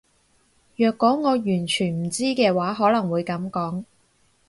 [0.77, 3.83] 若果我完全唔知嘅話可能會噉講